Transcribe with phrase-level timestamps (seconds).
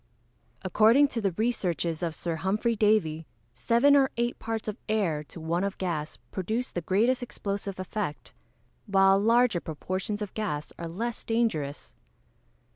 [0.63, 5.39] _According to the researches of Sir Humphrey Davy, seven or eight parts of air, to
[5.39, 8.33] one of gas, produce the greatest explosive effect;
[8.87, 11.93] while larger proportions of gas are less dangerous.